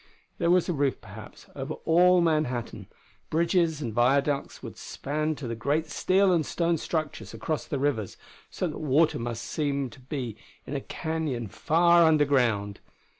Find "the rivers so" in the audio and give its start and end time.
7.65-8.65